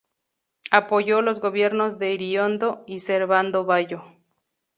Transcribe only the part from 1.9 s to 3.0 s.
de Iriondo